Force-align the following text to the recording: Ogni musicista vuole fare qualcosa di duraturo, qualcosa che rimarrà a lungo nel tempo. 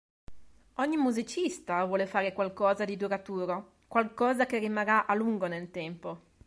Ogni 0.77 0.97
musicista 0.97 1.85
vuole 1.85 2.07
fare 2.07 2.33
qualcosa 2.33 2.85
di 2.85 2.97
duraturo, 2.97 3.73
qualcosa 3.87 4.47
che 4.47 4.57
rimarrà 4.57 5.05
a 5.05 5.13
lungo 5.13 5.45
nel 5.45 5.69
tempo. 5.69 6.19